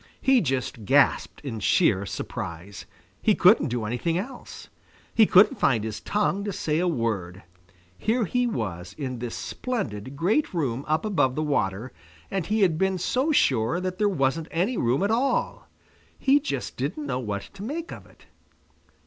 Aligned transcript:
He 0.19 0.41
just 0.41 0.83
gasped 0.83 1.41
in 1.41 1.59
sheer 1.59 2.07
surprise. 2.07 2.87
He 3.21 3.35
couldn't 3.35 3.67
do 3.67 3.85
anything 3.85 4.17
else. 4.17 4.67
He 5.13 5.27
couldn't 5.27 5.59
find 5.59 5.83
his 5.83 5.99
tongue 5.99 6.43
to 6.43 6.51
say 6.51 6.79
a 6.79 6.87
word. 6.87 7.43
Here 7.99 8.25
he 8.25 8.47
was 8.47 8.95
in 8.97 9.19
this 9.19 9.35
splendid 9.35 10.15
great 10.15 10.55
room 10.55 10.85
up 10.87 11.05
above 11.05 11.35
the 11.35 11.43
water, 11.43 11.91
and 12.31 12.47
he 12.47 12.61
had 12.61 12.79
been 12.79 12.97
so 12.97 13.31
sure 13.31 13.79
that 13.79 13.99
there 13.99 14.09
wasn't 14.09 14.47
any 14.49 14.75
room 14.75 15.03
at 15.03 15.11
all! 15.11 15.69
He 16.17 16.39
just 16.39 16.77
didn't 16.77 17.05
know 17.05 17.19
what 17.19 17.51
to 17.53 17.61
make 17.61 17.91
of 17.91 18.07
it. 18.07 18.25